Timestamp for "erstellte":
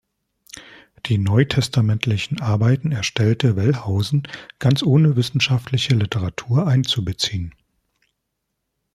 2.91-3.55